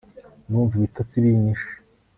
ndumva 0.47 0.73
ibitotsi 0.75 1.15
binyishe 1.23 1.69